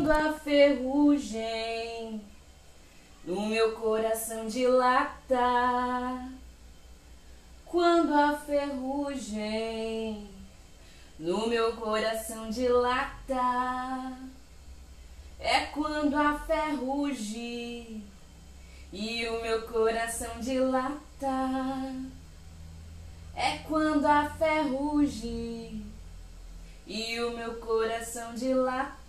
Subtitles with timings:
[0.00, 2.22] quando a ferrugem
[3.22, 5.36] no meu coração dilata,
[7.66, 10.26] quando a ferrugem
[11.18, 14.16] no meu coração dilata,
[15.38, 18.02] é quando a ferrugem
[18.90, 21.26] e o meu coração dilata,
[23.36, 25.84] é quando a ferrugem
[26.86, 28.99] e o meu coração dilata.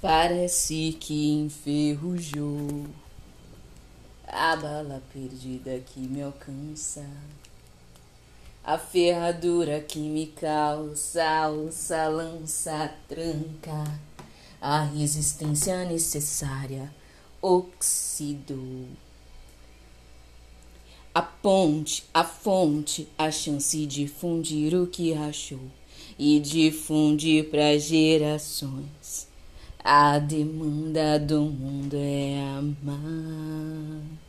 [0.00, 2.86] Parece que enferrujou
[4.50, 7.06] a bala perdida que me alcança,
[8.64, 14.00] a ferradura que me calça, alça, lança, tranca,
[14.58, 16.90] a resistência necessária
[17.42, 18.86] oxidou.
[21.14, 25.60] A ponte, a fonte, a chance de fundir o que rachou
[26.18, 29.28] e difundir para gerações
[29.90, 34.27] a demanda do mundo é amar.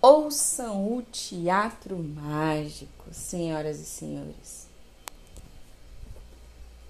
[0.00, 4.68] Ouçam o teatro mágico, senhoras e senhores.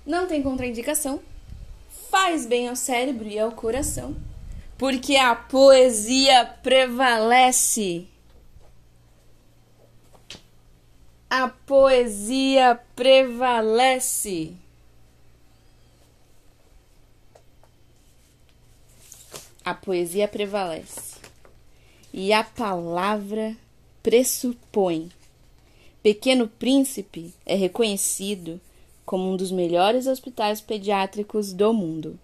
[0.04, 1.20] Não tem contraindicação,
[2.10, 4.16] faz bem ao cérebro e ao coração,
[4.76, 8.06] porque a poesia prevalece.
[11.30, 14.56] a poesia prevalece.
[19.64, 21.07] A poesia prevalece.
[22.20, 23.56] E a palavra
[24.02, 25.08] pressupõe.
[26.02, 28.60] Pequeno Príncipe é reconhecido
[29.06, 32.18] como um dos melhores hospitais pediátricos do mundo.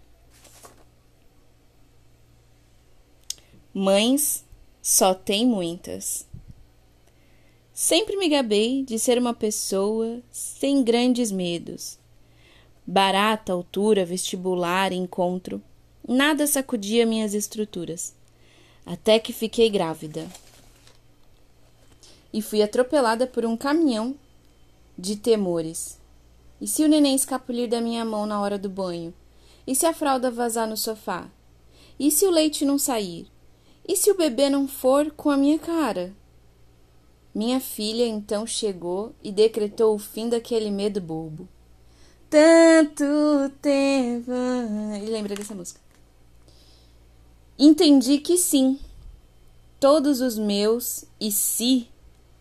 [3.73, 4.45] Mães
[4.83, 6.27] só tem muitas.
[7.73, 12.01] Sempre me gabei de ser uma pessoa sem grandes medos.
[12.85, 15.63] Barata, altura, vestibular, encontro,
[16.05, 18.24] nada sacudia minhas estruturas.
[18.87, 20.29] Até que fiquei grávida.
[22.33, 24.15] E fui atropelada por um caminhão
[24.99, 25.99] de temores.
[26.61, 29.13] E se o neném escapulir da minha mão na hora do banho?
[29.67, 31.29] E se a fralda vazar no sofá?
[31.99, 33.27] E se o leite não sair?
[33.87, 36.13] E se o bebê não for com a minha cara?
[37.35, 41.49] Minha filha então chegou e decretou o fim daquele medo bobo.
[42.31, 43.05] Tanto
[43.61, 44.31] tempo.
[45.03, 45.84] E lembra dessa música.
[47.59, 48.79] Entendi que sim,
[49.79, 51.89] todos os meus e se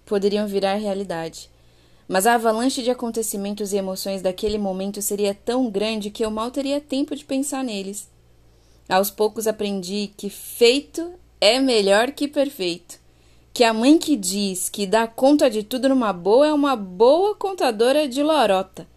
[0.06, 1.50] poderiam virar realidade.
[2.08, 6.52] Mas a avalanche de acontecimentos e emoções daquele momento seria tão grande que eu mal
[6.52, 8.10] teria tempo de pensar neles.
[8.90, 13.04] Aos poucos aprendi que feito é melhor que perfeito
[13.54, 17.36] que a mãe que diz que dá conta de tudo numa boa é uma boa
[17.36, 18.88] contadora de lorota,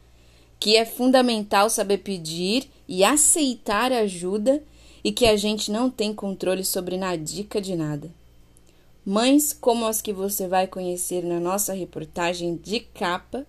[0.58, 4.64] que é fundamental saber pedir e aceitar ajuda
[5.06, 8.10] e que a gente não tem controle sobre dica de nada.
[9.04, 13.46] Mães como as que você vai conhecer na nossa reportagem de capa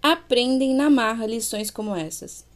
[0.00, 2.46] aprendem na marra lições como essas.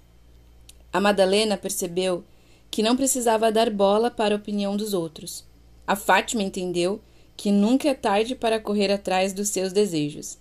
[0.91, 2.25] A Madalena percebeu
[2.71, 5.45] que não precisava dar bola para a opinião dos outros.
[5.87, 7.03] A Fátima entendeu
[7.37, 10.39] que nunca é tarde para correr atrás dos seus desejos.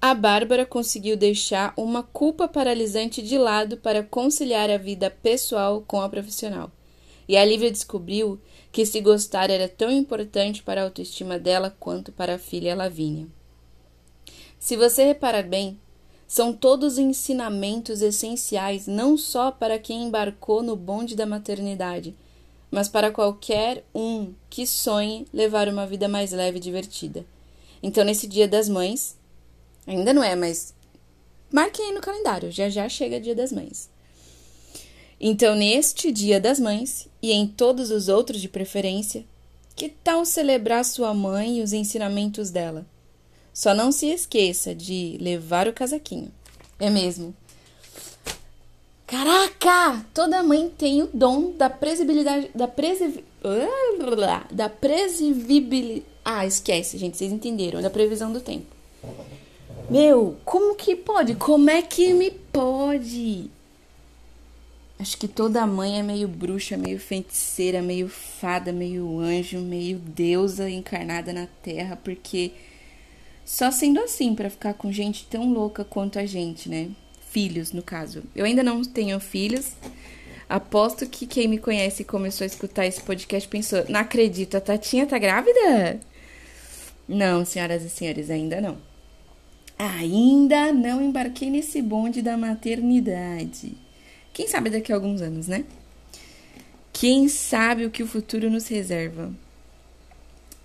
[0.00, 6.00] A Bárbara conseguiu deixar uma culpa paralisante de lado para conciliar a vida pessoal com
[6.00, 6.72] a profissional.
[7.32, 8.38] E a Lívia descobriu
[8.70, 13.26] que se gostar era tão importante para a autoestima dela quanto para a filha Lavínia.
[14.60, 15.80] Se você reparar bem,
[16.28, 22.14] são todos ensinamentos essenciais não só para quem embarcou no bonde da maternidade,
[22.70, 27.24] mas para qualquer um que sonhe levar uma vida mais leve e divertida.
[27.82, 29.16] Então, nesse Dia das Mães,
[29.86, 30.74] ainda não é, mas
[31.50, 33.90] marquem aí no calendário, já já chega Dia das Mães.
[35.24, 39.24] Então, neste Dia das Mães e em todos os outros de preferência,
[39.76, 42.84] que tal celebrar sua mãe e os ensinamentos dela?
[43.54, 46.32] Só não se esqueça de levar o casaquinho.
[46.76, 47.32] É mesmo.
[49.06, 50.04] Caraca!
[50.12, 52.50] Toda mãe tem o dom da previsibilidade.
[52.52, 53.22] Da presi...
[54.50, 56.04] Da previsibilidade.
[56.24, 57.80] Ah, esquece, gente, vocês entenderam.
[57.80, 58.66] Da previsão do tempo.
[59.88, 61.36] Meu, como que pode?
[61.36, 63.50] Como é que me pode?
[65.02, 70.70] Acho que toda mãe é meio bruxa, meio feiticeira, meio fada, meio anjo, meio deusa
[70.70, 72.52] encarnada na terra, porque
[73.44, 76.88] só sendo assim para ficar com gente tão louca quanto a gente, né?
[77.32, 78.22] Filhos, no caso.
[78.32, 79.72] Eu ainda não tenho filhos.
[80.48, 84.60] Aposto que quem me conhece e começou a escutar esse podcast pensou: não acredito, a
[84.60, 85.98] Tatinha tá grávida?
[87.08, 88.78] Não, senhoras e senhores, ainda não.
[89.76, 93.82] Ainda não embarquei nesse bonde da maternidade.
[94.32, 95.64] Quem sabe daqui a alguns anos, né?
[96.92, 99.32] Quem sabe o que o futuro nos reserva?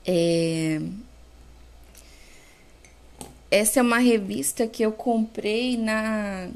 [0.05, 0.79] É...
[3.49, 6.49] Essa é uma revista que eu comprei na,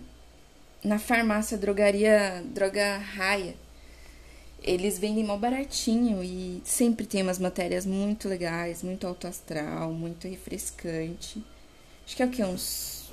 [0.83, 3.55] na farmácia Drogaria Droga Raia.
[4.61, 10.27] Eles vendem mal baratinho e sempre tem umas matérias muito legais, muito alto astral, muito
[10.27, 11.43] refrescante.
[12.05, 12.43] Acho que é o que?
[12.43, 13.09] Uns,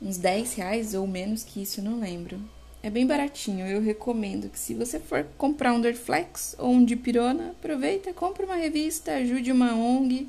[0.00, 2.40] uns 10 reais ou menos que isso, não lembro.
[2.86, 7.50] É bem baratinho, eu recomendo que se você for comprar um Dorflex ou um Dipirona,
[7.50, 10.28] aproveita, compre uma revista, ajude uma ONG,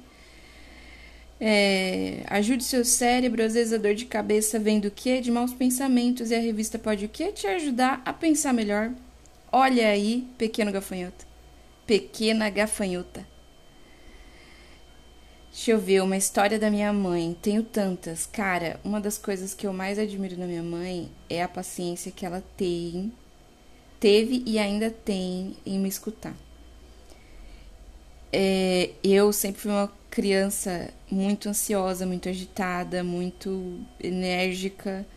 [1.40, 5.22] é, ajude seu cérebro, às vezes a dor de cabeça vem do quê?
[5.22, 7.32] De maus pensamentos, e a revista pode o quê?
[7.32, 8.92] Te ajudar a pensar melhor.
[9.52, 11.28] Olha aí, pequeno gafanhoto.
[11.86, 13.37] Pequena gafanhota.
[15.58, 17.36] Deixa eu ver, uma história da minha mãe.
[17.42, 18.28] Tenho tantas.
[18.28, 22.28] Cara, uma das coisas que eu mais admiro na minha mãe é a paciência que
[22.28, 23.12] ela tem,
[24.00, 26.36] teve e ainda tem em me escutar.
[28.32, 35.08] É, eu sempre fui uma criança muito ansiosa, muito agitada, muito enérgica.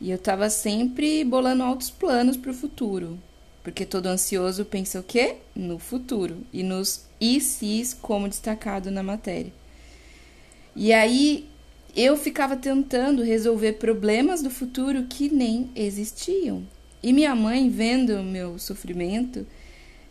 [0.00, 3.18] E eu tava sempre bolando altos planos pro futuro.
[3.62, 5.36] Porque todo ansioso pensa o quê?
[5.54, 6.38] No futuro.
[6.50, 9.52] E nos e sis, como destacado na matéria.
[10.74, 11.48] E aí
[11.94, 16.66] eu ficava tentando resolver problemas do futuro que nem existiam.
[17.02, 19.46] E minha mãe, vendo o meu sofrimento,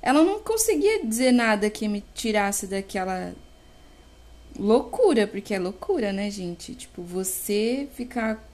[0.01, 3.33] ela não conseguia dizer nada que me tirasse daquela
[4.57, 6.75] loucura, porque é loucura, né, gente?
[6.75, 8.47] Tipo, você ficar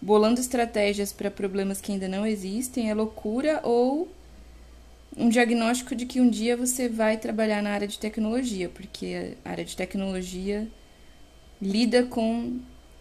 [0.00, 4.08] bolando estratégias para problemas que ainda não existem é loucura ou
[5.16, 9.50] um diagnóstico de que um dia você vai trabalhar na área de tecnologia, porque a
[9.50, 10.68] área de tecnologia
[11.62, 12.58] lida com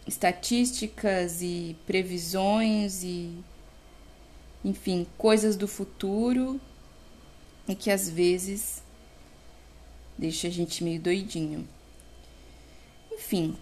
[0.08, 3.34] estatísticas e previsões e
[4.64, 6.62] enfim, coisas do futuro
[7.68, 8.84] e que às vezes
[10.16, 11.68] deixa a gente meio doidinho.
[13.12, 13.58] Enfim,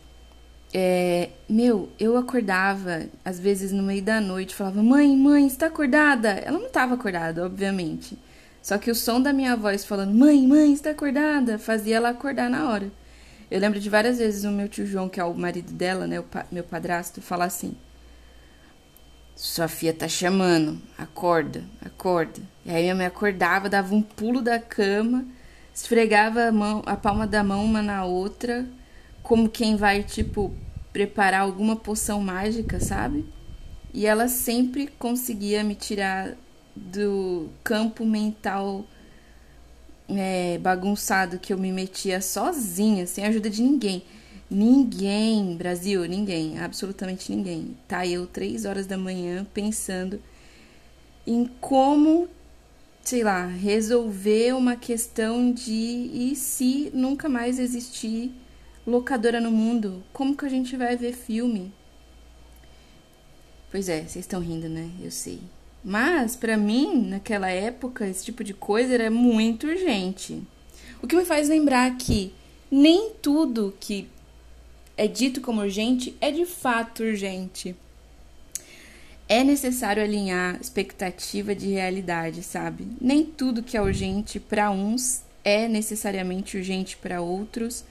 [0.74, 6.30] é, meu, eu acordava às vezes no meio da noite, falava: "Mãe, mãe, está acordada?".
[6.30, 8.18] Ela não estava acordada, obviamente.
[8.62, 12.50] Só que o som da minha voz falando: "Mãe, mãe, está acordada?", fazia ela acordar
[12.50, 12.92] na hora.
[13.52, 16.22] Eu lembro de várias vezes o meu tio João, que é o marido dela, né,
[16.22, 17.76] pa meu padrasto, falar assim:
[19.36, 22.42] "Sua filha tá chamando, acorda, acorda".
[22.66, 25.26] E aí minha mãe acordava, dava um pulo da cama,
[25.74, 28.68] esfregava a mão, a palma da mão uma na outra,
[29.24, 30.54] como quem vai tipo
[30.94, 33.26] preparar alguma poção mágica, sabe?
[33.94, 36.36] E ela sempre conseguia me tirar
[36.76, 38.86] do campo mental
[40.18, 44.04] é, bagunçado que eu me metia sozinha, sem ajuda de ninguém.
[44.50, 47.78] Ninguém, Brasil, ninguém, absolutamente ninguém.
[47.88, 50.20] Tá eu três horas da manhã pensando
[51.28, 52.28] em como,
[53.04, 58.32] sei lá, resolver uma questão de e se nunca mais existir
[58.88, 61.72] locadora no mundo, como que a gente vai ver filme?
[63.70, 64.90] Pois é, vocês estão rindo, né?
[65.00, 65.40] Eu sei.
[65.84, 70.42] Mas, para mim, naquela época, esse tipo de coisa era muito urgente.
[71.02, 72.34] O que me faz lembrar que
[72.70, 74.08] nem tudo que
[74.98, 77.76] é dito como urgente é de fato urgente.
[79.30, 82.86] É necessário alinhar expectativa de realidade, sabe?
[83.00, 87.86] Nem tudo que é urgente para uns é necessariamente urgente para outros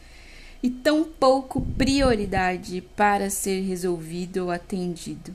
[0.62, 5.34] e tão pouco prioridade para ser resolvido ou atendido.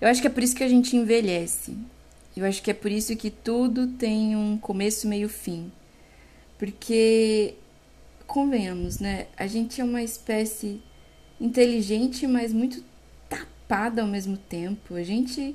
[0.00, 1.76] Eu acho que é por isso que a gente envelhece.
[2.36, 5.70] Eu acho que é por isso que tudo tem um começo, meio, fim.
[6.58, 7.54] Porque,
[8.26, 9.26] convenhamos, né?
[9.36, 10.80] A gente é uma espécie
[11.40, 12.82] inteligente, mas muito
[13.28, 14.94] tapada ao mesmo tempo.
[14.94, 15.54] A gente,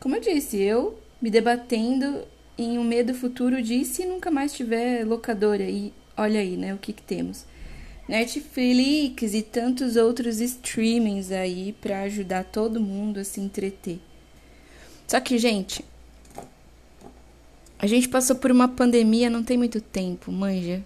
[0.00, 2.24] como eu disse, eu me debatendo
[2.56, 5.64] em um medo futuro de se nunca mais tiver locadora.
[5.64, 6.72] E olha aí, né?
[6.72, 7.44] O que, que temos.
[8.08, 14.00] Netflix e tantos outros streamings aí para ajudar todo mundo a se entreter.
[15.06, 15.84] Só que, gente,
[17.78, 20.82] a gente passou por uma pandemia não tem muito tempo, manja.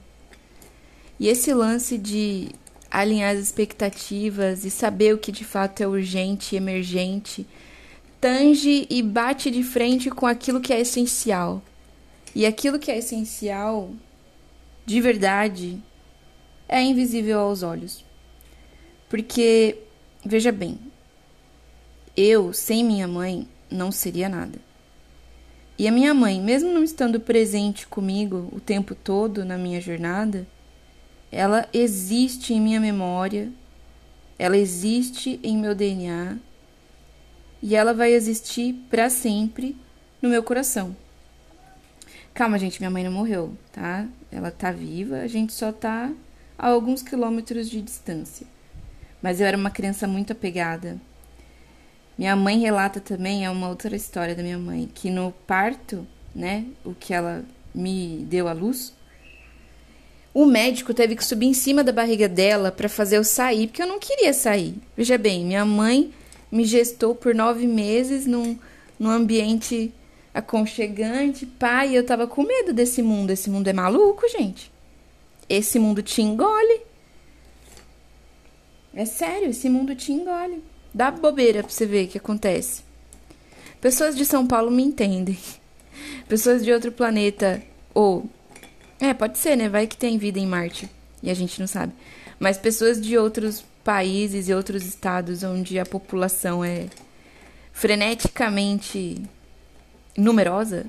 [1.19, 2.49] E esse lance de
[2.91, 7.47] alinhar as expectativas e saber o que de fato é urgente e emergente
[8.23, 11.61] tange e bate de frente com aquilo que é essencial.
[12.33, 13.91] E aquilo que é essencial,
[14.87, 15.83] de verdade,
[16.73, 18.03] é invisível aos olhos.
[19.09, 19.77] Porque,
[20.25, 20.79] veja bem,
[22.17, 24.59] eu, sem minha mãe, não seria nada.
[25.79, 30.47] E a minha mãe, mesmo não estando presente comigo o tempo todo na minha jornada,
[31.31, 33.53] ela existe em minha memória,
[34.39, 36.39] ela existe em meu DNA
[37.63, 39.77] e ela vai existir para sempre
[40.23, 40.97] no meu coração.
[42.33, 44.07] Calma, gente, minha mãe não morreu, tá?
[44.31, 46.11] Ela tá viva, a gente só tá
[46.63, 48.47] a alguns quilômetros de distância.
[49.21, 50.97] Mas eu era uma criança muito apegada.
[52.17, 56.65] Minha mãe relata também, é uma outra história da minha mãe, que no parto, né,
[56.85, 58.95] o que ela me deu à luz,
[60.33, 63.83] o médico teve que subir em cima da barriga dela para fazer eu sair, porque
[63.83, 64.77] eu não queria sair.
[64.97, 66.13] Veja bem, minha mãe
[66.51, 68.57] me gestou por nove meses num,
[68.99, 69.93] num ambiente
[70.33, 73.31] aconchegante, pai, eu tava com medo desse mundo.
[73.31, 74.72] Esse mundo é maluco, gente.
[75.49, 76.83] Esse mundo te engole.
[78.95, 80.63] É sério, esse mundo te engole.
[80.93, 82.83] Dá bobeira pra você ver o que acontece.
[83.81, 85.39] Pessoas de São Paulo me entendem.
[86.29, 87.63] Pessoas de outro planeta,
[87.95, 88.29] ou.
[89.01, 89.69] É, pode ser, né?
[89.69, 90.89] Vai que tem vida em Marte
[91.23, 91.93] e a gente não sabe.
[92.39, 96.87] Mas pessoas de outros países e outros estados onde a população é
[97.73, 99.23] freneticamente
[100.17, 100.87] numerosa,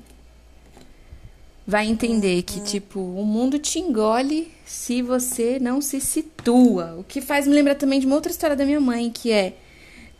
[1.65, 6.95] vai entender que, tipo, o mundo te engole se você não se situa.
[6.97, 9.55] O que faz me lembrar também de uma outra história da minha mãe, que é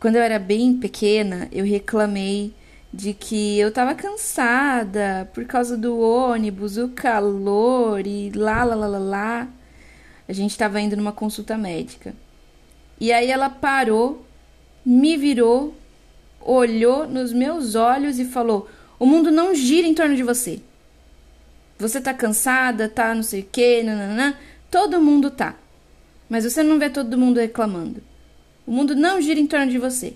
[0.00, 2.52] quando eu era bem pequena, eu reclamei
[2.92, 8.86] de que eu tava cansada por causa do ônibus, o calor e lá, lá, lá,
[8.86, 9.48] lá, lá.
[10.28, 12.14] A gente tava indo numa consulta médica.
[13.00, 14.24] E aí ela parou,
[14.84, 15.74] me virou,
[16.40, 20.60] olhou nos meus olhos e falou: O mundo não gira em torno de você.
[21.78, 24.34] Você tá cansada, tá não sei o quê, nananã.
[24.70, 25.56] Todo mundo tá.
[26.28, 28.02] Mas você não vê todo mundo reclamando.
[28.66, 30.14] O mundo não gira em torno de você.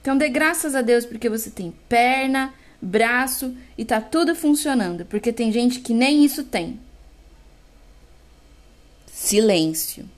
[0.00, 5.04] Então dê graças a Deus porque você tem perna, braço e tá tudo funcionando.
[5.06, 6.78] Porque tem gente que nem isso tem.
[9.06, 10.08] Silêncio.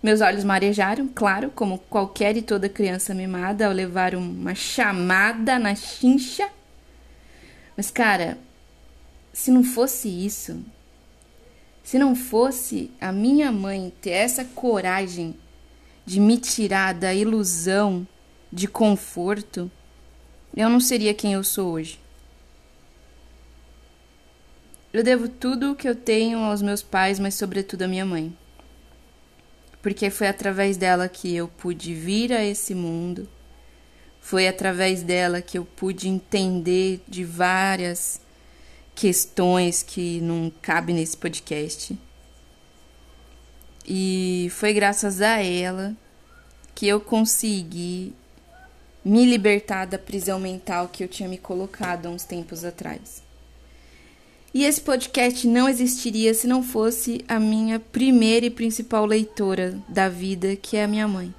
[0.00, 5.74] Meus olhos marejaram, claro, como qualquer e toda criança mimada ao levar uma chamada na
[5.74, 6.48] chincha.
[7.76, 8.38] Mas, cara,
[9.32, 10.62] se não fosse isso,
[11.82, 15.34] se não fosse a minha mãe ter essa coragem
[16.04, 18.06] de me tirar da ilusão
[18.52, 19.70] de conforto,
[20.56, 22.00] eu não seria quem eu sou hoje.
[24.92, 28.34] Eu devo tudo o que eu tenho aos meus pais, mas sobretudo à minha mãe
[29.82, 33.28] porque foi através dela que eu pude vir a esse mundo,
[34.20, 38.20] foi através dela que eu pude entender de várias
[38.98, 41.96] questões que não cabem nesse podcast.
[43.86, 45.94] E foi graças a ela
[46.74, 48.12] que eu consegui
[49.04, 53.22] me libertar da prisão mental que eu tinha me colocado há uns tempos atrás.
[54.52, 60.08] E esse podcast não existiria se não fosse a minha primeira e principal leitora da
[60.08, 61.32] vida, que é a minha mãe,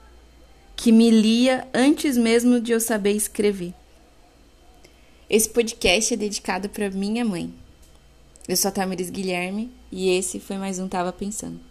[0.77, 3.73] que me lia antes mesmo de eu saber escrever.
[5.29, 7.53] Esse podcast é dedicado para minha mãe.
[8.47, 11.68] Eu sou a Tamiris Guilherme e esse foi mais um Tava Pensando.